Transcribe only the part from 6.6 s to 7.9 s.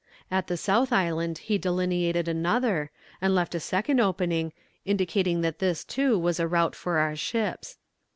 for our ships.